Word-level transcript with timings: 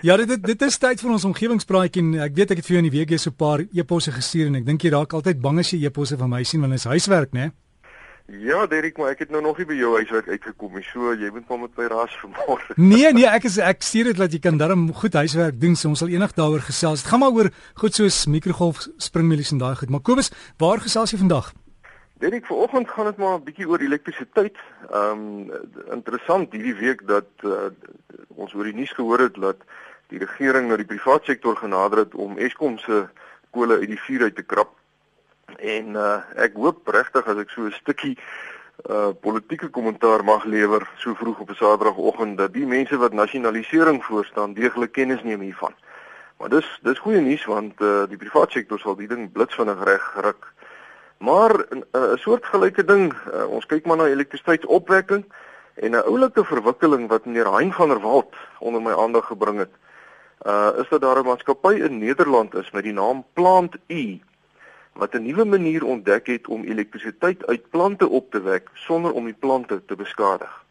Ja, 0.00 0.14
dit 0.16 0.30
dit 0.40 0.62
is 0.64 0.78
tyd 0.80 1.00
vir 1.02 1.10
ons 1.12 1.24
omgewingspraatjie 1.28 2.00
en 2.00 2.12
ek 2.24 2.32
weet 2.38 2.52
ek 2.54 2.60
het 2.62 2.66
vir 2.66 2.74
jou 2.74 2.80
in 2.80 2.86
die 2.88 2.94
week 2.94 3.10
hier 3.12 3.20
so 3.20 3.30
'n 3.30 3.36
paar 3.36 3.60
e-posse 3.60 4.12
gestuur 4.12 4.46
en 4.46 4.54
ek 4.56 4.64
dink 4.64 4.80
jy 4.82 4.90
raak 4.90 5.12
altyd 5.12 5.40
bang 5.42 5.58
as 5.58 5.72
jy 5.72 5.84
e-posse 5.84 6.16
van 6.16 6.30
my 6.30 6.42
sien 6.42 6.60
want 6.60 6.72
dit 6.72 6.80
is 6.80 6.88
huiswerk, 6.88 7.32
né? 7.32 7.52
Ja, 8.28 8.66
Derek, 8.66 8.96
maar 8.96 9.10
ek 9.10 9.18
het 9.18 9.30
nou 9.30 9.42
nog 9.42 9.58
nie 9.58 9.66
by 9.66 9.74
jou 9.74 9.96
huiswerk 9.96 10.28
uitgekom 10.28 10.74
nie. 10.74 10.84
So, 10.92 11.12
jy 11.12 11.30
moet 11.30 11.48
maar 11.48 11.58
met 11.58 11.76
my 11.76 11.84
raas 11.84 12.16
vanmôre. 12.22 12.74
Nee, 12.92 13.12
nee, 13.12 13.26
ek 13.26 13.44
is 13.44 13.58
ek 13.58 13.82
stuur 13.82 14.04
dit 14.04 14.16
dat 14.16 14.32
jy 14.32 14.38
kan 14.38 14.56
darm 14.56 14.92
goed 14.94 15.12
huiswerk 15.12 15.60
doen. 15.60 15.76
So 15.76 15.88
ons 15.88 15.98
sal 15.98 16.08
eendag 16.08 16.32
daaroor 16.32 16.60
gesels. 16.60 17.02
Dit 17.02 17.10
gaan 17.10 17.20
maar 17.20 17.32
oor 17.32 17.50
goed 17.74 17.94
soos 17.94 18.26
mikrogolf 18.26 18.88
springmelies 18.96 19.52
en 19.52 19.58
daai 19.58 19.74
goed. 19.76 19.90
Maar 19.90 20.00
Kobus, 20.00 20.30
waar 20.58 20.80
gesels 20.80 21.10
jy 21.10 21.18
vandag? 21.18 21.52
Derek, 22.20 22.46
vanoggend 22.46 22.88
gaan 22.88 23.06
dit 23.06 23.16
maar 23.16 23.36
'n 23.36 23.44
bietjie 23.44 23.68
oor 23.68 23.80
elektrisiteit. 23.80 24.56
Ehm 24.92 25.12
um, 25.12 25.52
interessant 25.92 26.52
hierdie 26.52 26.74
week 26.74 27.06
dat 27.06 27.28
uh, 27.44 27.68
ons 28.36 28.54
oor 28.54 28.64
die 28.64 28.74
nuus 28.74 28.92
gehoor 28.92 29.18
het 29.18 29.34
dat 29.34 29.56
die 30.10 30.18
regering 30.18 30.68
na 30.68 30.76
die 30.76 30.88
private 30.88 31.32
sektor 31.32 31.56
genader 31.56 32.04
het 32.04 32.14
om 32.14 32.38
Eskom 32.38 32.78
se 32.78 33.06
kolle 33.54 33.78
uit 33.80 33.90
die 33.90 34.00
vuur 34.06 34.22
uit 34.28 34.36
te 34.36 34.42
krap. 34.42 34.72
En 35.58 35.96
uh, 35.98 36.20
ek 36.38 36.54
hoop 36.58 36.88
regtig 36.88 37.26
as 37.26 37.42
ek 37.42 37.50
so 37.50 37.66
'n 37.66 37.78
stukkie 37.82 38.16
uh 38.88 39.12
politieke 39.20 39.68
kommentaar 39.68 40.24
mag 40.24 40.44
lewer 40.44 40.88
so 40.96 41.14
vroeg 41.14 41.40
op 41.40 41.50
'n 41.50 41.54
Saterdagoggend 41.54 42.38
dat 42.38 42.52
die 42.52 42.66
mense 42.66 42.96
wat 42.96 43.12
nasionalisering 43.12 44.04
voorstaan 44.04 44.54
deeglik 44.54 44.92
kennis 44.92 45.22
neem 45.22 45.40
hiervan. 45.40 45.74
Maar 46.38 46.48
dis 46.48 46.78
dis 46.82 46.98
goeie 46.98 47.20
nuus 47.20 47.44
want 47.44 47.80
uh 47.80 48.06
die 48.08 48.16
private 48.16 48.52
sektor 48.52 48.78
sal 48.78 48.96
die 48.96 49.08
ding 49.08 49.32
blitsvinnig 49.32 49.84
reg 49.84 50.14
ruk. 50.16 50.52
Maar 51.18 51.52
'n 51.70 51.84
uh, 51.92 52.16
soortgelyke 52.16 52.84
ding, 52.84 53.12
uh, 53.34 53.46
ons 53.46 53.66
kyk 53.66 53.86
maar 53.86 53.96
na 53.96 54.06
elektrisiteitsopwekking 54.06 55.24
en 55.74 55.90
'n 55.90 56.06
oulike 56.08 56.44
verwikkeling 56.44 57.08
wat 57.08 57.24
meneer 57.24 57.52
Hein 57.52 57.72
van 57.72 57.88
der 57.88 58.00
Walt 58.00 58.34
onder 58.58 58.82
my 58.82 58.92
aandag 58.92 59.26
gebring 59.26 59.58
het. 59.58 59.74
Uh 60.46 60.70
is 60.76 60.88
dat 60.88 61.00
daar 61.00 61.18
'n 61.18 61.26
maatskappy 61.26 61.74
in 61.74 61.98
Nederland 61.98 62.54
is 62.54 62.70
met 62.70 62.82
die 62.82 62.92
naam 62.92 63.24
Plant 63.32 63.76
E 63.86 64.18
wat 64.92 65.14
'n 65.14 65.22
nuwe 65.22 65.44
manier 65.44 65.84
ontdek 65.84 66.26
het 66.26 66.48
om 66.48 66.64
elektrisiteit 66.64 67.46
uit 67.46 67.70
plante 67.70 68.08
op 68.08 68.30
te 68.30 68.42
wek 68.42 68.70
sonder 68.74 69.12
om 69.12 69.24
die 69.24 69.36
plante 69.38 69.84
te 69.84 69.96
beskadig. 69.96 70.64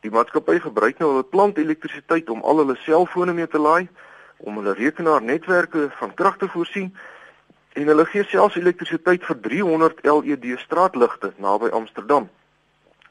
Die 0.00 0.10
maatskappy 0.10 0.58
gebruik 0.58 0.98
nou 0.98 1.10
hulle 1.10 1.24
plantelektrisiteit 1.24 2.30
om 2.30 2.42
al 2.42 2.56
hulle 2.56 2.76
selfone 2.76 3.32
mee 3.32 3.48
te 3.48 3.58
laai, 3.58 3.88
om 4.36 4.56
hulle 4.56 4.74
rekenaarnetwerke 4.74 5.88
van 5.90 6.14
krag 6.14 6.36
te 6.36 6.48
voorsien 6.48 6.96
en 7.72 7.86
hulle 7.86 8.04
gee 8.04 8.24
selfs 8.24 8.56
elektrisiteit 8.56 9.24
vir 9.24 9.40
300 9.40 10.02
LED 10.02 10.58
straatligte 10.58 11.32
naby 11.36 11.68
Amsterdam. 11.68 12.28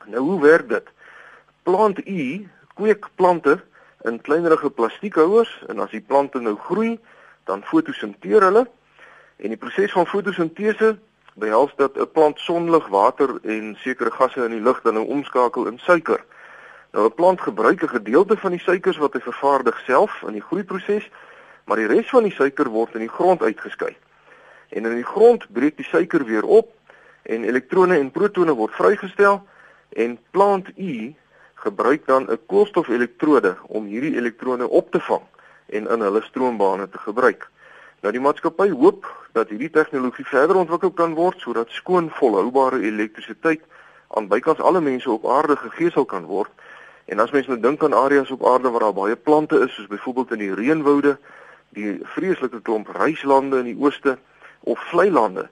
Nou 0.05 0.21
hoe 0.21 0.41
werk 0.41 0.69
dit? 0.69 0.87
Plant 1.63 1.99
E 2.05 2.47
kweek 2.75 3.09
plante 3.15 3.63
in 4.03 4.21
kleinerige 4.21 4.69
plastiekhouers 4.69 5.63
en 5.67 5.79
as 5.79 5.91
die 5.91 6.01
plante 6.01 6.39
nou 6.39 6.55
groei, 6.59 6.99
dan 7.43 7.63
fotosinteer 7.63 8.41
hulle 8.41 8.67
en 9.37 9.51
die 9.51 9.59
proses 9.59 9.91
van 9.91 10.07
fotosintese 10.07 10.97
behels 11.33 11.73
dat 11.75 11.97
'n 11.97 12.11
plant 12.11 12.39
sonlig, 12.39 12.87
water 12.87 13.39
en 13.43 13.75
sekere 13.79 14.11
gasse 14.11 14.43
in 14.43 14.51
die 14.51 14.61
lug 14.61 14.81
dan 14.81 14.93
nou 14.93 15.05
omskakel 15.05 15.65
in 15.67 15.79
suiker. 15.79 16.23
Nou 16.91 17.05
'n 17.05 17.13
plant 17.13 17.41
gebruik 17.41 17.83
'n 17.83 17.95
gedeelte 17.97 18.37
van 18.37 18.51
die 18.51 18.59
suikers 18.59 18.97
wat 18.97 19.13
hy 19.13 19.19
vervaardig 19.19 19.81
self 19.85 20.21
in 20.27 20.33
die 20.33 20.41
groeiproses, 20.41 21.09
maar 21.65 21.77
die 21.77 21.87
res 21.87 22.09
van 22.09 22.23
die 22.23 22.31
suiker 22.31 22.69
word 22.69 22.93
in 22.93 22.99
die 22.99 23.15
grond 23.17 23.41
uitgeskei. 23.41 23.95
En 24.69 24.85
in 24.85 24.95
die 24.95 25.11
grond 25.13 25.53
breek 25.53 25.77
die 25.77 25.85
suiker 25.85 26.25
weer 26.25 26.43
op 26.43 26.71
en 27.21 27.43
elektrone 27.43 27.97
en 27.97 28.11
protone 28.11 28.53
word 28.53 28.73
vrygestel 28.73 29.47
en 29.89 30.19
plant 30.31 30.71
E 30.75 31.13
gebruik 31.63 32.05
dan 32.05 32.27
'n 32.29 32.39
koolstofelektrode 32.45 33.55
om 33.67 33.85
hierdie 33.85 34.15
elektrone 34.15 34.67
op 34.67 34.91
te 34.91 34.99
vang 34.99 35.25
en 35.67 35.87
in 35.87 36.01
hulle 36.01 36.21
stroombane 36.21 36.89
te 36.89 36.97
gebruik. 36.97 37.49
Nou 38.01 38.11
die 38.11 38.21
maatskappy 38.21 38.69
hoop 38.69 39.07
dat 39.31 39.49
hierdie 39.49 39.69
tegnologie 39.69 40.25
verder 40.27 40.55
ontwikkel 40.55 40.91
kan 40.91 41.13
word 41.13 41.39
sodat 41.39 41.69
skoon 41.69 42.09
volhoubare 42.09 42.81
elektrisiteit 42.81 43.61
aan 44.07 44.27
bykans 44.27 44.59
alle 44.59 44.81
mense 44.81 45.11
op 45.11 45.29
aarde 45.29 45.55
gegee 45.55 45.91
sal 45.91 46.05
kan 46.05 46.25
word. 46.25 46.51
En 47.05 47.19
as 47.19 47.31
mens 47.31 47.47
nou 47.47 47.59
dink 47.59 47.83
aan 47.83 47.93
areas 47.93 48.31
op 48.31 48.45
aarde 48.47 48.69
waar 48.69 48.79
daar 48.79 48.93
baie 48.93 49.15
plante 49.15 49.59
is, 49.59 49.73
soos 49.73 49.87
byvoorbeeld 49.87 50.31
in 50.31 50.43
die 50.43 50.53
reënwoude, 50.53 51.17
die 51.69 51.99
vreeslike 52.03 52.61
klomp 52.61 52.91
ryslande 52.95 53.63
in 53.63 53.71
die 53.71 53.79
ooste 53.79 54.17
of 54.59 54.79
vlei 54.91 55.09
lande, 55.11 55.47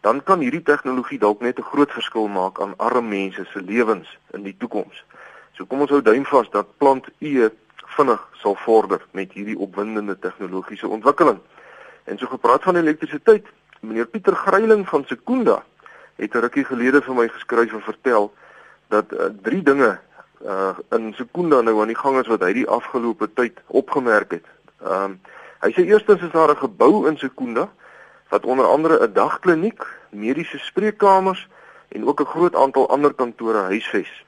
dan 0.00 0.22
kan 0.22 0.44
hierdie 0.44 0.62
tegnologie 0.62 1.18
dalk 1.18 1.40
net 1.40 1.58
'n 1.58 1.70
groot 1.72 1.92
verskil 1.92 2.28
maak 2.28 2.60
aan 2.60 2.76
arme 2.76 3.08
mense 3.08 3.44
se 3.44 3.62
lewens 3.62 4.18
in 4.32 4.42
die 4.42 4.56
toekoms. 4.58 5.04
So 5.54 5.66
kom 5.66 5.80
ons 5.80 5.90
hou 5.90 6.02
duim 6.02 6.24
vas 6.24 6.50
dat 6.50 6.78
plant 6.78 7.08
E 7.18 7.50
vinnig 7.96 8.22
sal 8.42 8.54
vorder 8.54 9.04
met 9.12 9.32
hierdie 9.32 9.58
opwindende 9.58 10.18
tegnologiese 10.18 10.88
ontwikkeling. 10.88 11.38
En 12.04 12.18
so 12.18 12.26
gepraat 12.26 12.62
van 12.62 12.76
elektrisiteit, 12.76 13.46
meneer 13.80 14.06
Pieter 14.06 14.34
Gryiling 14.34 14.88
van 14.88 15.04
Sekunda 15.06 15.62
het 16.16 16.34
'n 16.34 16.38
rukkie 16.38 16.64
gelede 16.64 17.02
vir 17.02 17.14
my 17.14 17.28
geskryf 17.28 17.72
en 17.72 17.82
vertel 17.82 18.32
dat 18.88 19.12
uh, 19.12 19.30
drie 19.42 19.62
dinge 19.62 19.98
uh, 20.44 20.76
in 20.90 21.14
Sekunda 21.14 21.60
nou 21.60 21.80
aan 21.80 21.92
die 21.92 22.02
gang 22.02 22.18
is 22.18 22.26
wat 22.26 22.42
hy 22.42 22.52
die 22.52 22.68
afgelope 22.68 23.30
tyd 23.34 23.60
opgemerk 23.66 24.30
het. 24.30 24.46
Ehm 24.82 25.04
um, 25.04 25.20
hy 25.64 25.70
sê 25.72 25.86
eerstens 25.88 26.22
is 26.22 26.30
daar 26.30 26.50
'n 26.50 26.56
gebou 26.56 27.08
in 27.08 27.16
Sekunda 27.16 27.68
wat 28.28 28.44
onder 28.44 28.66
andere 28.66 29.06
'n 29.06 29.12
dagkliniek, 29.12 29.86
mediese 30.10 30.58
spreekkamers 30.58 31.48
en 31.88 32.06
ook 32.06 32.20
'n 32.20 32.32
groot 32.34 32.54
aantal 32.54 32.88
ander 32.88 33.14
kantore 33.14 33.58
huisves. 33.58 34.23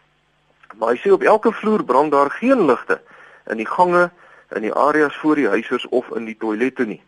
Maar 0.78 0.92
hy 0.92 0.98
sê 1.00 1.12
op 1.12 1.22
elke 1.22 1.52
vloer 1.52 1.84
brand 1.84 2.12
daar 2.12 2.30
geen 2.30 2.64
ligte 2.64 3.00
in 3.46 3.56
die 3.56 3.68
gange, 3.68 4.10
in 4.54 4.62
die 4.62 4.74
areas 4.74 5.16
voor 5.16 5.34
die 5.34 5.48
huisers 5.48 5.88
of 5.88 6.08
in 6.14 6.24
die 6.24 6.36
toilette 6.36 6.84
nie. 6.84 7.02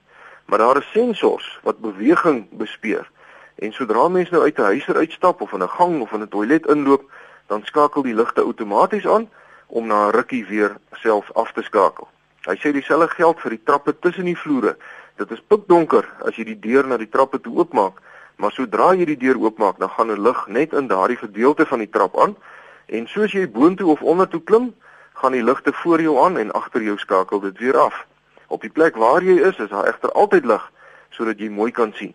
Maar 0.49 0.59
daar 0.59 0.77
is 0.77 0.91
sensors 0.93 1.59
wat 1.63 1.79
beweging 1.85 2.47
bespeur. 2.51 3.11
En 3.59 3.73
sodra 3.73 4.09
mens 4.09 4.31
nou 4.31 4.43
uit 4.43 4.59
'n 4.59 4.63
huiser 4.73 4.97
uitstap 4.97 5.41
of 5.41 5.53
in 5.53 5.63
'n 5.63 5.69
gang 5.69 6.01
of 6.01 6.13
in 6.13 6.23
'n 6.23 6.29
toilet 6.29 6.67
inloop, 6.67 7.11
dan 7.47 7.65
skakel 7.65 8.03
die 8.03 8.15
ligte 8.15 8.41
outomaties 8.41 9.07
aan 9.07 9.29
om 9.67 9.87
na 9.87 10.07
'n 10.07 10.11
rukkie 10.11 10.47
weer 10.47 10.77
self 10.93 11.33
af 11.33 11.53
te 11.53 11.63
skakel. 11.63 12.09
Hy 12.43 12.57
sê 12.57 12.73
dieselfde 12.73 13.09
geld 13.09 13.41
vir 13.41 13.51
die 13.51 13.63
trappe 13.65 13.99
tussen 13.99 14.25
die 14.25 14.39
vloere. 14.39 14.77
Dit 15.17 15.31
is 15.31 15.43
pikdonker 15.47 16.09
as 16.25 16.37
jy 16.37 16.45
die 16.45 16.59
deur 16.59 16.87
na 16.87 16.97
die 16.97 17.09
trappe 17.09 17.41
toe 17.41 17.57
oopmaak, 17.57 18.01
maar 18.37 18.53
sodra 18.53 18.95
jy 18.95 19.05
die 19.05 19.17
deur 19.17 19.39
oopmaak, 19.39 19.79
dan 19.79 19.89
gaan 19.89 20.11
'n 20.11 20.23
lig 20.23 20.47
net 20.47 20.73
in 20.73 20.87
daardie 20.87 21.17
gedeelte 21.17 21.67
van 21.67 21.79
die 21.79 21.91
trap 21.91 22.21
aan 22.21 22.37
En 22.89 23.07
soos 23.07 23.33
jy 23.33 23.45
boontoe 23.53 23.91
of 23.93 24.03
ondertoe 24.03 24.41
klim, 24.43 24.71
gaan 25.21 25.35
die 25.37 25.43
ligte 25.45 25.73
voor 25.73 26.01
jou 26.01 26.15
aan 26.25 26.39
en 26.41 26.53
agter 26.57 26.83
jou 26.83 26.97
skakel 26.99 27.41
dit 27.41 27.59
weer 27.59 27.77
af. 27.77 28.07
Op 28.49 28.63
die 28.65 28.73
plek 28.73 28.97
waar 28.97 29.23
jy 29.23 29.37
is, 29.51 29.59
is 29.59 29.69
daar 29.69 29.91
egter 29.91 30.13
altyd 30.13 30.45
lig 30.49 30.65
sodat 31.13 31.41
jy 31.41 31.49
mooi 31.53 31.71
kan 31.73 31.93
sien. 31.97 32.15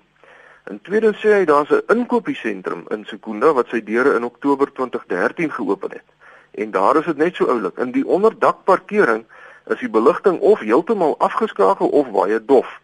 In 0.71 0.79
tweede 0.81 1.11
sê 1.19 1.33
hy 1.35 1.45
daar's 1.45 1.69
'n 1.69 1.83
inkopiesentrum 1.93 2.85
in 2.89 3.05
Sekunda 3.05 3.53
wat 3.53 3.67
sy 3.67 3.83
deure 3.83 4.15
in 4.15 4.23
Oktober 4.23 4.71
2013 4.71 5.51
geopen 5.51 5.91
het. 5.91 6.07
En 6.51 6.71
daar 6.71 6.95
is 6.95 7.05
dit 7.05 7.17
net 7.17 7.35
so 7.35 7.45
oulik. 7.45 7.77
In 7.77 7.91
die 7.91 8.07
onderdakparkering 8.07 9.25
is 9.65 9.79
die 9.79 9.89
beligting 9.89 10.39
of 10.39 10.59
heeltemal 10.59 11.15
afgeskakel 11.17 11.87
of 11.87 12.11
baie 12.11 12.45
dof. 12.45 12.79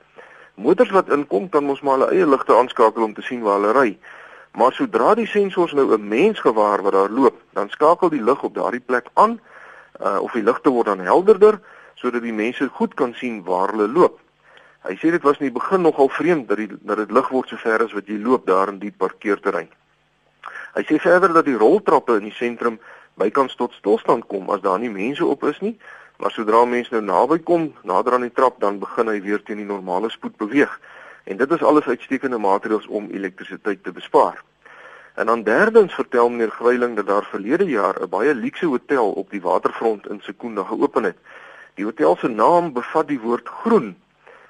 Motors 0.56 0.90
wat 0.90 1.10
inkom 1.10 1.50
kan 1.50 1.64
mos 1.64 1.82
maar 1.82 1.98
hulle 1.98 2.12
eie 2.12 2.28
ligte 2.28 2.56
aanskakel 2.56 3.04
om 3.04 3.14
te 3.14 3.22
sien 3.22 3.42
waar 3.42 3.60
hulle 3.60 3.72
ry. 3.72 3.98
Maar 4.52 4.74
sodra 4.74 5.14
die 5.16 5.28
sensors 5.28 5.74
nou 5.74 5.94
'n 5.94 6.08
mens 6.08 6.40
gewaar 6.40 6.82
wat 6.82 6.94
daar 6.94 7.10
loop, 7.10 7.42
dan 7.54 7.70
skakel 7.70 8.10
die 8.10 8.24
lig 8.24 8.44
op 8.44 8.54
daardie 8.56 8.86
plek 8.86 9.08
aan 9.14 9.40
uh, 10.02 10.20
of 10.20 10.32
die 10.32 10.44
ligte 10.44 10.70
word 10.70 10.86
dan 10.86 11.00
helderder 11.00 11.60
sodat 11.96 12.22
die 12.22 12.34
mense 12.34 12.68
goed 12.68 12.94
kan 12.94 13.14
sien 13.14 13.44
waar 13.44 13.70
hulle 13.70 13.88
loop. 13.88 14.20
Hy 14.88 14.96
sê 14.96 15.12
dit 15.12 15.24
was 15.24 15.40
in 15.40 15.50
die 15.50 15.60
begin 15.60 15.82
nogal 15.82 16.10
vreemd 16.10 16.48
dat 16.48 16.58
die 16.58 16.70
dat 16.82 16.98
dit 16.98 17.12
lig 17.12 17.28
word 17.30 17.50
so 17.50 17.60
ver 17.60 17.84
as 17.84 17.94
wat 17.94 18.08
jy 18.08 18.18
loop 18.18 18.46
daar 18.48 18.72
in 18.72 18.80
die 18.80 18.94
parkeerterrein. 18.96 19.68
Hy 20.76 20.84
sê 20.88 21.00
verder 21.04 21.34
dat 21.34 21.46
die 21.46 21.58
roltrappe 21.58 22.16
in 22.16 22.30
die 22.30 22.36
sentrum 22.38 22.80
bykans 23.20 23.58
tot 23.60 23.74
stilstand 23.76 24.28
kom 24.32 24.50
as 24.50 24.62
daar 24.64 24.80
nie 24.80 24.92
mense 24.94 25.26
op 25.26 25.44
is 25.44 25.60
nie, 25.60 25.76
maar 26.20 26.32
sodra 26.32 26.64
mense 26.66 26.94
nou 26.96 27.02
naby 27.04 27.40
kom, 27.44 27.74
nader 27.84 28.16
aan 28.16 28.28
die 28.28 28.36
trap, 28.36 28.60
dan 28.64 28.80
begin 28.80 29.12
hy 29.12 29.20
weer 29.24 29.44
teen 29.44 29.60
die 29.60 29.68
normale 29.68 30.10
spoed 30.14 30.38
beweeg. 30.40 30.72
En 31.24 31.38
dit 31.38 31.52
is 31.52 31.64
alles 31.64 31.88
uitstekende 31.88 32.38
maatreëls 32.38 32.88
om 32.88 33.10
elektrisiteit 33.10 33.84
te 33.84 33.92
bespaar. 33.92 34.44
En 35.16 35.26
dan 35.26 35.44
derdens 35.44 35.94
vertel 35.94 36.30
meneer 36.30 36.52
Gryiling 36.52 36.96
dat 36.96 37.08
daar 37.08 37.26
verlede 37.26 37.66
jaar 37.66 38.02
'n 38.02 38.10
baie 38.10 38.36
luukse 38.36 38.66
hotel 38.66 39.12
op 39.12 39.30
die 39.30 39.42
waterfront 39.42 40.08
in 40.08 40.22
Sekunda 40.22 40.64
geopen 40.64 41.04
het. 41.04 41.18
Die 41.74 41.86
hotel 41.86 42.16
se 42.16 42.28
naam 42.28 42.74
bevat 42.74 43.08
die 43.08 43.20
woord 43.20 43.48
groen 43.48 43.98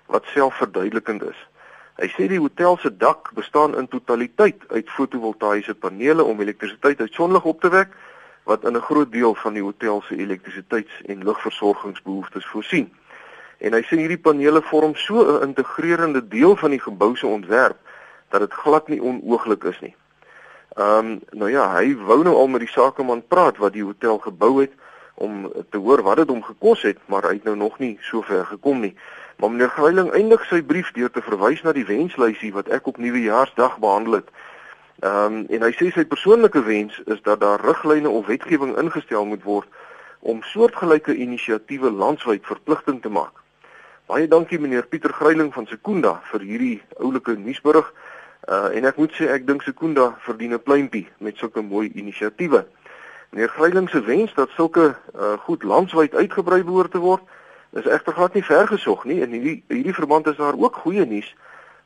wat 0.06 0.26
selfverduidelikend 0.26 1.24
is. 1.24 1.48
Hy 1.96 2.08
sê 2.08 2.28
die 2.28 2.40
hotel 2.40 2.78
se 2.78 2.98
dak 2.98 3.32
bestaan 3.34 3.78
in 3.78 3.88
totaliteit 3.88 4.64
uit 4.68 4.90
fotovoltaïese 4.90 5.76
panele 5.76 6.24
om 6.24 6.40
elektrisiteit 6.42 7.00
uit 7.00 7.14
sonlig 7.14 7.44
op 7.44 7.62
te 7.62 7.70
wek 7.70 7.96
wat 8.44 8.64
in 8.64 8.76
'n 8.76 8.82
groot 8.82 9.12
deel 9.12 9.36
van 9.36 9.54
die 9.54 9.64
hotel 9.64 10.02
se 10.02 10.16
elektrisiteits- 10.16 11.02
en 11.06 11.24
lugversorgingsbehoeftes 11.24 12.46
voorsien. 12.46 12.94
En 13.60 13.74
hy 13.76 13.82
sê 13.84 13.98
hierdie 14.00 14.22
panele 14.24 14.62
vorm 14.62 14.96
so 14.96 15.24
'n 15.24 15.48
integrerende 15.50 16.28
deel 16.28 16.56
van 16.56 16.72
die 16.72 16.80
gebou 16.80 17.16
se 17.16 17.28
ontwerp 17.28 17.78
dat 18.30 18.40
dit 18.40 18.54
glad 18.54 18.88
nie 18.88 19.02
onooglik 19.02 19.64
is 19.64 19.80
nie. 19.80 19.96
Ehm 20.76 21.06
um, 21.06 21.20
nou 21.32 21.52
ja, 21.52 21.66
hy 21.76 21.96
wou 21.96 22.24
nou 22.24 22.36
al 22.36 22.48
met 22.48 22.62
die 22.64 22.72
sakeman 22.72 23.24
praat 23.28 23.58
wat 23.58 23.74
die 23.74 23.84
hotel 23.84 24.18
gebou 24.18 24.62
het 24.62 24.72
om 25.16 25.52
te 25.70 25.78
hoor 25.78 26.02
wat 26.02 26.18
dit 26.18 26.30
hom 26.30 26.44
gekos 26.44 26.82
het, 26.82 26.98
maar 27.06 27.24
hy 27.28 27.34
het 27.34 27.44
nou 27.44 27.56
nog 27.56 27.80
nie 27.80 27.98
so 28.02 28.22
ver 28.22 28.46
gekom 28.46 28.80
nie. 28.80 28.96
Maar 29.36 29.52
meneer 29.52 29.70
Greiling 29.70 30.12
eindig 30.12 30.46
sy 30.46 30.62
brief 30.62 30.92
deur 30.92 31.12
te 31.12 31.22
verwys 31.22 31.62
na 31.64 31.72
die 31.72 31.86
wenslysie 31.86 32.54
wat 32.54 32.68
ek 32.68 32.88
op 32.88 32.98
Nuwejaarsdag 32.98 33.78
behandel 33.80 34.22
het. 34.22 34.30
Ehm 35.00 35.26
um, 35.26 35.46
en 35.50 35.68
hy 35.68 35.72
sê 35.76 35.92
sy 35.96 36.06
persoonlike 36.06 36.64
wens 36.64 37.02
is 37.06 37.22
dat 37.28 37.40
daar 37.40 37.66
riglyne 37.66 38.10
of 38.10 38.28
wetgewing 38.28 38.78
ingestel 38.78 39.26
moet 39.26 39.44
word 39.44 39.68
om 40.20 40.44
soortgelyke 40.44 41.16
inisiatiewe 41.16 41.92
landwyd 41.92 42.46
verpligting 42.46 43.02
te 43.02 43.10
maak. 43.10 43.39
Baie 44.10 44.26
dankie 44.26 44.58
meneer 44.58 44.88
Pieter 44.90 45.12
Greiling 45.14 45.52
van 45.54 45.68
Sekunda 45.70 46.16
vir 46.32 46.42
hierdie 46.42 46.78
oulike 46.98 47.36
nuusberig. 47.38 47.92
Uh 48.50 48.72
en 48.74 48.88
ek 48.90 48.96
moet 48.98 49.12
sê 49.14 49.28
ek 49.30 49.44
dink 49.46 49.62
Sekunda 49.62 50.08
verdien 50.26 50.56
'n 50.58 50.64
pluimpie 50.66 51.04
met 51.20 51.38
sulke 51.38 51.62
mooi 51.62 51.92
inisiatiewe. 51.94 52.64
Meneer 53.30 53.52
Greiling 53.54 53.90
se 53.90 54.02
wens 54.02 54.34
dat 54.34 54.50
sulke 54.58 54.96
uh 55.14 55.38
goed 55.46 55.64
landwyd 55.64 56.16
uitgebrei 56.16 56.64
behoort 56.64 56.92
te 56.92 56.98
word, 56.98 57.22
is 57.78 57.86
egter 57.86 58.14
glad 58.14 58.34
nie 58.34 58.44
ver 58.44 58.68
gesog 58.68 59.06
nie. 59.06 59.22
In 59.22 59.30
hierdie 59.30 59.64
hierdie 59.68 59.94
verband 59.94 60.28
is 60.28 60.42
daar 60.42 60.58
ook 60.58 60.82
goeie 60.82 61.06
nuus 61.06 61.36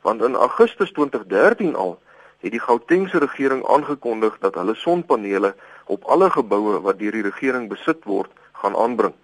want 0.00 0.22
in 0.22 0.34
Augustus 0.34 0.92
2013 0.92 1.76
al 1.76 2.00
het 2.40 2.52
die 2.52 2.60
Gautengse 2.60 3.18
regering 3.18 3.66
aangekondig 3.68 4.38
dat 4.40 4.54
hulle 4.54 4.74
sonpanele 4.74 5.54
op 5.84 6.04
alle 6.04 6.30
geboue 6.30 6.80
wat 6.80 6.98
deur 6.98 7.12
die 7.12 7.28
regering 7.28 7.68
besit 7.68 8.04
word, 8.04 8.30
gaan 8.52 8.76
aanbring. 8.76 9.14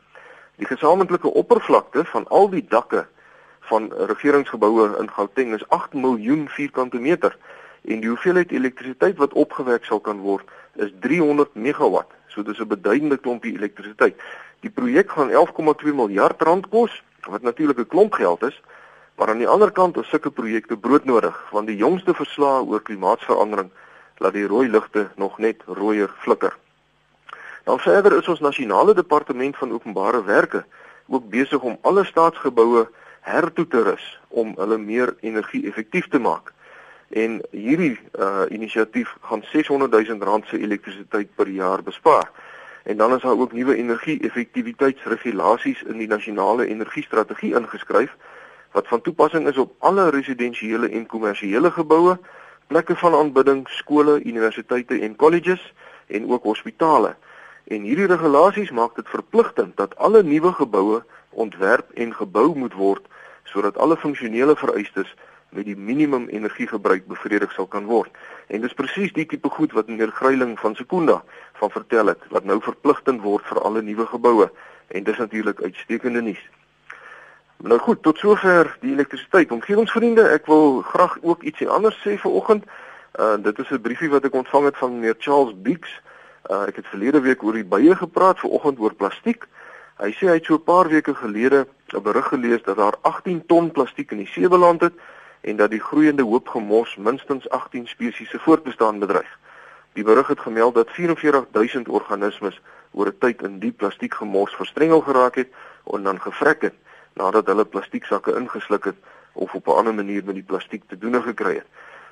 Die 0.61 0.69
gesamentlike 0.69 1.31
oppervlakte 1.33 2.05
van 2.05 2.27
al 2.29 2.51
die 2.53 2.65
dakke 2.69 3.07
van 3.71 3.87
regeringsgeboue 3.97 4.91
in 5.01 5.09
Gauteng 5.11 5.55
is 5.57 5.65
8 5.69 5.95
miljoen 5.97 6.49
vierkante 6.53 6.99
meter 7.01 7.37
en 7.89 8.03
die 8.03 8.11
hoeveelheid 8.11 8.53
elektrisiteit 8.53 9.17
wat 9.17 9.33
opgewek 9.33 9.89
sal 9.89 10.03
kan 10.05 10.21
word 10.21 10.45
is 10.77 10.93
300 11.01 11.55
megawatt. 11.55 12.13
So 12.29 12.43
dis 12.43 12.61
'n 12.61 12.69
beduidende 12.69 13.17
klompie 13.17 13.55
elektrisiteit. 13.57 14.21
Die 14.61 14.71
projek 14.71 15.11
gaan 15.11 15.31
11,2 15.31 15.95
miljard 15.95 16.43
rand 16.43 16.69
kos, 16.69 17.03
wat 17.25 17.43
natuurlik 17.43 17.79
'n 17.79 17.87
klomp 17.87 18.13
geld 18.13 18.43
is, 18.43 18.61
maar 19.17 19.29
aan 19.29 19.39
die 19.39 19.49
ander 19.49 19.73
kant 19.73 19.97
is 19.97 20.09
sulke 20.09 20.31
projekte 20.31 20.77
broodnodig 20.77 21.49
want 21.51 21.67
die 21.67 21.77
jongste 21.77 22.15
verslae 22.15 22.65
oor 22.65 22.83
klimaatsverandering 22.83 23.71
laat 24.17 24.33
die 24.33 24.47
rooi 24.47 24.69
ligte 24.69 25.11
nog 25.17 25.39
net 25.39 25.63
rooier 25.67 26.11
flikker. 26.19 26.57
Dan 27.65 27.79
verder 27.79 28.19
is 28.19 28.29
ons 28.29 28.41
nasionale 28.41 28.95
departement 28.95 29.57
van 29.57 29.73
openbare 29.73 30.25
werke 30.25 30.65
ook 31.07 31.29
besig 31.29 31.61
om 31.61 31.79
alle 31.83 32.05
staatsgeboue 32.05 32.89
hertoe 33.21 33.67
te 33.67 33.83
rus 33.83 34.21
om 34.29 34.55
hulle 34.57 34.79
meer 34.79 35.17
energie-effektief 35.21 36.09
te 36.09 36.19
maak. 36.19 36.53
En 37.11 37.41
hierdie 37.51 37.99
uh 38.19 38.43
inisiatief 38.49 39.17
gaan 39.21 39.43
600 39.43 39.93
000 39.93 40.23
rand 40.23 40.47
se 40.47 40.59
elektrisiteit 40.59 41.35
per 41.35 41.49
jaar 41.49 41.83
bespaar. 41.83 42.31
En 42.83 42.97
dan 42.97 43.15
is 43.15 43.23
daar 43.23 43.39
ook 43.39 43.53
nuwe 43.53 43.77
energie-effektiwiteitsregulasies 43.77 45.83
in 45.83 45.99
die 45.99 46.09
nasionale 46.09 46.67
energiestrategie 46.67 47.55
ingeskryf 47.55 48.17
wat 48.73 48.89
van 48.89 49.01
toepassing 49.01 49.49
is 49.49 49.57
op 49.57 49.73
alle 49.79 50.11
residensiële 50.11 50.89
en 50.89 51.07
kommersiële 51.07 51.71
geboue 51.71 52.19
plekke 52.67 52.97
van 52.97 53.15
aanbidding, 53.15 53.69
skole, 53.69 54.23
universiteite 54.23 55.01
en 55.01 55.17
kolleges 55.17 55.73
en 56.07 56.31
ook 56.31 56.43
hospitale. 56.43 57.17
En 57.71 57.85
hierdie 57.87 58.09
regulasies 58.11 58.71
maak 58.75 58.97
dit 58.99 59.09
verpligtend 59.09 59.77
dat 59.79 59.93
alle 59.97 60.23
nuwe 60.27 60.51
geboue 60.53 61.03
ontwerp 61.31 61.91
en 61.95 62.15
gebou 62.15 62.49
moet 62.59 62.75
word 62.75 63.05
sodat 63.47 63.79
alle 63.79 63.97
funksionele 63.97 64.57
vereistes 64.57 65.15
met 65.55 65.69
die 65.69 65.77
minimum 65.77 66.27
energiegebruik 66.29 67.07
bevredig 67.07 67.53
sal 67.53 67.67
kan 67.71 67.87
word. 67.87 68.11
En 68.47 68.67
dis 68.67 68.75
presies 68.75 69.15
die 69.15 69.27
tipe 69.27 69.49
goed 69.55 69.73
wat 69.79 69.87
meneer 69.87 70.11
Greiling 70.11 70.59
van 70.59 70.75
Sekunda 70.75 71.21
van 71.63 71.71
vertel 71.71 72.11
het 72.11 72.27
wat 72.35 72.45
nou 72.45 72.59
verpligtend 72.63 73.23
word 73.23 73.47
vir 73.47 73.63
alle 73.63 73.83
nuwe 73.87 74.07
geboue 74.17 74.51
en 74.89 75.07
dis 75.07 75.23
natuurlik 75.23 75.63
uitstekende 75.63 76.27
nuus. 76.27 76.43
Nou 77.63 77.79
goed, 77.79 78.03
tot 78.03 78.19
sover 78.19 78.77
die 78.81 78.93
elektrisiteit. 78.99 79.51
Omgewingsvriende, 79.55 80.27
ek 80.35 80.47
wil 80.51 80.81
graag 80.91 81.19
ook 81.23 81.47
ietsie 81.47 81.69
anders 81.69 81.99
sê 82.03 82.19
vir 82.19 82.35
oggend. 82.35 82.65
Uh 83.15 83.37
dit 83.39 83.59
is 83.59 83.71
'n 83.71 83.81
briefie 83.81 84.11
wat 84.11 84.25
ek 84.25 84.35
ontvang 84.35 84.65
het 84.65 84.77
van 84.77 84.99
meneer 84.99 85.15
Charles 85.19 85.55
Beeks. 85.55 86.01
Uh 86.49 86.67
ek 86.69 86.77
het 86.77 86.87
verlede 86.87 87.21
week 87.21 87.43
oor 87.43 87.53
die 87.53 87.65
bye 87.65 87.97
gepraat, 87.97 88.39
vir 88.39 88.51
oggend 88.51 88.79
oor 88.79 88.95
plastiek. 88.95 89.47
Hy 90.01 90.13
sê 90.17 90.29
hy 90.31 90.39
het 90.39 90.45
so 90.45 90.55
'n 90.55 90.65
paar 90.65 90.89
weke 90.89 91.15
gelede 91.15 91.67
'n 91.93 92.03
berig 92.03 92.29
gelees 92.29 92.63
dat 92.63 92.77
daar 92.77 92.97
18 93.03 93.47
ton 93.47 93.71
plastiek 93.71 94.11
in 94.11 94.19
die 94.19 94.27
see 94.27 94.49
beland 94.49 94.81
het 94.81 94.95
en 95.41 95.57
dat 95.57 95.71
die 95.71 95.81
groeiende 95.81 96.23
hoop 96.23 96.49
gemors 96.49 96.97
minstens 96.97 97.49
18 97.49 97.87
spesies 97.87 98.31
se 98.31 98.39
voortbestaan 98.39 98.99
bedreig. 98.99 99.39
Die 99.93 100.05
berig 100.05 100.27
het 100.27 100.41
gemeld 100.41 100.75
dat 100.75 100.91
44000 100.91 101.89
organismes 101.89 102.61
oor 102.93 103.07
'n 103.07 103.19
tyd 103.19 103.43
in 103.43 103.59
die 103.59 103.73
plastiek 103.73 104.15
gemors 104.15 104.55
verstrengel 104.55 105.01
geraak 105.01 105.35
het 105.35 105.49
en 105.93 106.03
dan 106.03 106.21
gevrek 106.21 106.63
het 106.63 106.75
nadat 107.13 107.47
hulle 107.47 107.65
plastieksakke 107.65 108.37
ingesluk 108.37 108.85
het 108.85 108.97
of 109.33 109.55
op 109.55 109.67
'n 109.67 109.71
ander 109.71 109.95
manier 109.95 110.25
met 110.25 110.35
die 110.35 110.49
plastiek 110.51 110.83
te 110.89 110.99
doen 110.99 111.23
gekry 111.23 111.55
het. 111.55 111.67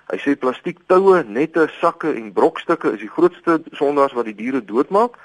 Hy 0.08 0.16
sê 0.22 0.32
plastiektoue, 0.40 1.22
nette, 1.28 1.66
sakke 1.80 2.14
en 2.16 2.32
brokstukke 2.32 2.94
is 2.94 3.02
die 3.02 3.10
grootste 3.12 3.58
sondaars 3.76 4.14
wat 4.16 4.24
die 4.24 4.36
diere 4.38 4.62
doodmaak 4.64 5.18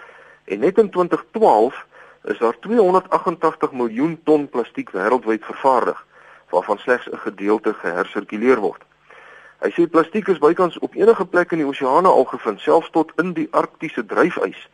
en 0.51 0.59
net 0.59 0.79
in 0.81 0.89
2012 0.91 1.77
is 2.33 2.39
daar 2.41 2.57
288 2.59 3.71
miljoen 3.71 4.17
ton 4.27 4.49
plastiek 4.51 4.91
wêreldwyd 4.91 5.45
vervaardig 5.47 6.01
waarvan 6.51 6.77
slegs 6.77 7.07
'n 7.07 7.17
gedeelte 7.17 7.73
gehersirkuleer 7.73 8.59
word. 8.59 8.83
Hy 9.63 9.69
sê 9.71 9.87
plastiek 9.87 10.27
is 10.27 10.43
bykans 10.43 10.79
op 10.79 10.95
enige 10.95 11.25
plek 11.25 11.51
in 11.51 11.63
die 11.63 11.67
oseane 11.67 12.07
al 12.07 12.25
gevind, 12.25 12.59
selfs 12.59 12.89
tot 12.91 13.11
in 13.15 13.33
die 13.33 13.47
arktiese 13.51 14.05
dryfys 14.05 14.67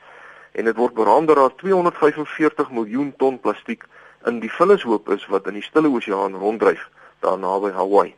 en 0.52 0.66
dit 0.66 0.76
word 0.76 0.94
beraam 0.94 1.26
dat 1.26 1.36
daar 1.36 1.56
245 1.56 2.72
miljoen 2.72 3.14
ton 3.18 3.40
plastiek 3.40 3.86
in 4.26 4.40
die 4.40 4.52
vullishoop 4.52 5.10
is 5.10 5.28
wat 5.28 5.48
in 5.48 5.54
die 5.54 5.64
Stille 5.64 5.90
Oseaan 5.90 6.34
ronddryf 6.34 6.90
daar 7.20 7.38
naby 7.38 7.72
Hawaii. 7.72 8.16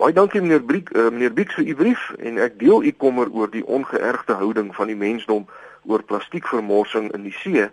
Baie 0.00 0.14
dankie 0.16 0.40
meneer 0.40 0.62
Briek, 0.64 0.88
uh, 0.96 1.10
meneer 1.12 1.32
Briek 1.36 1.50
vir 1.52 1.66
u 1.68 1.74
brief 1.76 2.04
en 2.24 2.38
ek 2.40 2.54
deel 2.56 2.86
u 2.88 2.90
kommer 3.02 3.28
oor 3.36 3.50
die 3.52 3.60
ongeërgde 3.68 4.32
houding 4.40 4.70
van 4.72 4.88
die 4.88 4.96
mensdom 4.96 5.42
oor 5.84 6.00
plastiekvermorsing 6.08 7.10
in 7.12 7.26
die 7.26 7.34
see 7.36 7.66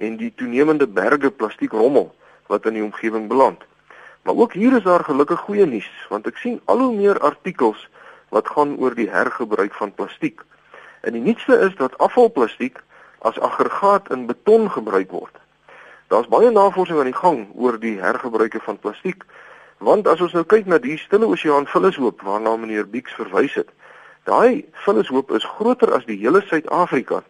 en 0.00 0.16
die 0.16 0.30
toenemende 0.40 0.88
berge 0.88 1.28
plastiekrommel 1.28 2.08
wat 2.48 2.64
in 2.70 2.78
die 2.78 2.84
omgewing 2.86 3.28
beland. 3.28 3.60
Maar 4.24 4.40
ook 4.40 4.56
hier 4.56 4.78
is 4.78 4.88
daar 4.88 5.04
gelukkig 5.04 5.44
goeie 5.44 5.68
nuus 5.68 5.90
want 6.08 6.24
ek 6.32 6.40
sien 6.40 6.56
al 6.64 6.80
hoe 6.80 6.96
meer 6.96 7.20
artikels 7.20 7.84
wat 8.32 8.48
gaan 8.56 8.72
oor 8.80 8.96
die 8.96 9.10
hergebruik 9.12 9.76
van 9.76 9.92
plastiek. 9.92 10.40
En 11.04 11.12
die 11.12 11.26
nuutste 11.28 11.60
is 11.68 11.76
dat 11.76 11.98
afvalplastiek 12.00 12.80
as 13.20 13.36
aggregaat 13.36 14.08
in 14.16 14.24
beton 14.32 14.70
gebruik 14.72 15.12
word. 15.12 15.36
Daar's 16.08 16.32
baie 16.32 16.48
navorsing 16.48 17.04
aan 17.04 17.12
die 17.12 17.20
gang 17.20 17.50
oor 17.52 17.76
die 17.76 17.98
hergebruike 18.00 18.64
van 18.64 18.80
plastiek. 18.80 19.28
Want 19.78 20.06
as 20.08 20.20
ons 20.20 20.32
nou 20.32 20.44
kyk 20.48 20.66
na 20.66 20.78
die 20.80 20.96
Stille 20.96 21.26
Oseaan 21.28 21.66
vullishoop 21.68 22.22
waarna 22.24 22.56
meneer 22.56 22.86
Beeks 22.88 23.12
verwys 23.18 23.54
het, 23.54 23.68
daai 24.24 24.64
vullishoop 24.84 25.30
is 25.36 25.44
groter 25.44 25.92
as 25.92 26.06
die 26.08 26.16
hele 26.18 26.40
Suid-Afrika. 26.46 27.22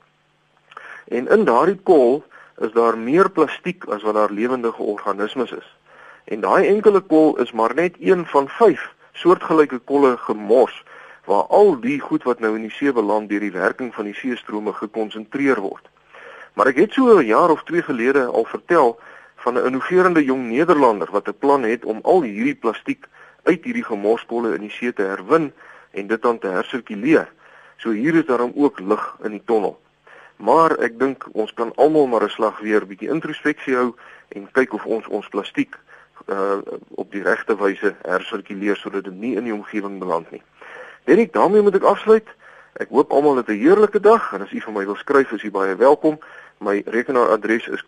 En 1.11 1.27
in 1.29 1.45
daardie 1.45 1.79
kol 1.83 2.23
is 2.63 2.73
daar 2.73 2.99
meer 2.99 3.31
plastiek 3.31 3.85
as 3.91 4.03
wat 4.03 4.15
daar 4.15 4.31
lewendige 4.31 4.83
organismes 4.83 5.51
is. 5.51 5.67
En 6.25 6.41
daai 6.41 6.69
enkele 6.69 7.01
kol 7.01 7.37
is 7.43 7.53
maar 7.53 7.75
net 7.75 7.99
een 7.99 8.27
van 8.27 8.49
5 8.49 8.95
soortgelyke 9.13 9.79
kolle 9.79 10.17
gemors 10.17 10.85
waar 11.27 11.51
al 11.51 11.81
die 11.81 12.01
goed 12.01 12.23
wat 12.23 12.41
nou 12.41 12.55
in 12.55 12.63
die 12.69 12.75
see 12.79 12.93
beland 12.93 13.29
deur 13.29 13.43
die 13.43 13.53
werking 13.53 13.95
van 13.95 14.07
die 14.07 14.15
seestrome 14.15 14.73
gekonsentreer 14.73 15.61
word. 15.61 15.83
Maar 16.55 16.71
ek 16.73 16.77
het 16.77 16.93
so 16.93 17.19
'n 17.19 17.27
jaar 17.27 17.51
of 17.51 17.63
2 17.63 17.83
gelede 17.83 18.25
al 18.27 18.45
vertel 18.45 18.99
van 19.47 19.55
'n 19.55 19.67
innoverende 19.67 20.25
jong 20.25 20.49
Nederlander 20.49 21.09
wat 21.11 21.29
'n 21.29 21.39
plan 21.39 21.63
het 21.63 21.85
om 21.85 21.99
al 22.03 22.23
hierdie 22.23 22.55
plastiek 22.55 23.07
uit 23.43 23.65
hierdie 23.65 23.85
gemorskolle 23.85 24.55
in 24.55 24.61
die 24.61 24.71
see 24.71 24.93
te 24.93 25.03
herwin 25.03 25.53
en 25.91 26.07
dit 26.07 26.23
dan 26.23 26.39
te 26.39 26.47
hersirkuleer. 26.47 27.29
So 27.77 27.91
hier 27.91 28.15
is 28.15 28.25
daarom 28.25 28.53
ook 28.55 28.81
lig 28.81 29.17
in 29.23 29.31
die 29.31 29.43
tonnel. 29.45 29.81
Maar 30.37 30.79
ek 30.79 30.99
dink 30.99 31.29
ons 31.33 31.55
kan 31.55 31.73
almal 31.75 32.07
maar 32.07 32.23
'n 32.23 32.29
slag 32.29 32.59
weer 32.59 32.87
bietjie 32.87 33.09
introspeksie 33.09 33.75
hou 33.75 33.95
en 34.29 34.51
kyk 34.53 34.73
of 34.73 34.85
ons 34.85 35.07
ons 35.07 35.29
plastiek 35.29 35.79
uh 36.27 36.59
op 36.89 37.13
die 37.13 37.23
regte 37.23 37.57
wyse 37.57 37.95
hersirkuleer 38.03 38.77
sodat 38.77 39.05
dit 39.05 39.15
nie 39.15 39.37
in 39.37 39.45
die 39.45 39.55
omgewing 39.55 39.99
beland 39.99 40.31
nie. 40.31 40.43
Dit 41.05 41.33
daarmee 41.33 41.63
moet 41.63 41.75
ek 41.75 41.83
afsluit. 41.83 42.29
Ek 42.73 42.89
hoop 42.89 43.13
almal 43.13 43.37
het 43.37 43.49
'n 43.49 43.63
heerlike 43.63 44.01
dag 44.01 44.33
en 44.33 44.43
as 44.43 44.53
u 44.53 44.61
vir 44.61 44.73
my 44.73 44.85
wil 44.85 44.97
skryf, 44.97 45.33
is 45.33 45.43
u 45.43 45.51
baie 45.51 45.77
welkom. 45.77 46.19
My 46.59 46.83
rekenaaradres 46.87 47.69
is 47.69 47.85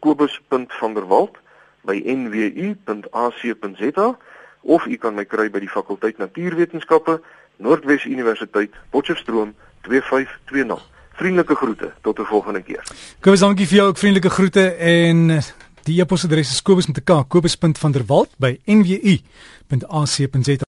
kobus.vanderwalt@nwu.ac.za 1.84 4.18
of 4.60 4.86
u 4.86 4.96
kan 4.96 5.14
my 5.14 5.24
kry 5.24 5.50
by 5.50 5.58
die 5.58 5.68
fakulteit 5.68 6.18
Natuurwetenskappe, 6.18 7.22
Noordwes 7.56 8.04
Universiteit, 8.04 8.70
Potchefstroom 8.90 9.54
2520. 9.80 10.82
Vriendelike 11.18 11.54
groete 11.54 11.92
tot 12.02 12.18
'n 12.18 12.24
volgende 12.24 12.62
keer. 12.62 12.82
Kobus, 13.20 13.40
dankie 13.40 13.66
vir 13.66 13.76
jou 13.76 13.88
ook 13.88 13.98
vriendelike 13.98 14.30
groete 14.30 14.70
en 14.70 15.42
die 15.82 16.00
e-posadres 16.00 16.50
is 16.50 16.62
kobus.k 16.62 17.24
kobus.vanderwalt 17.28 18.30
by 18.38 18.60
nwu.ac.za 18.64 20.66